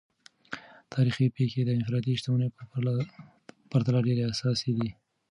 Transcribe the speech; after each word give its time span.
تاریخي 0.93 1.27
پیښې 1.37 1.61
د 1.63 1.69
انفرادي 1.77 2.13
شتمنیو 2.19 2.55
په 2.57 2.61
پرتله 3.71 3.99
ډیر 4.07 4.17
اساسي 4.33 4.71
دي. 4.77 4.89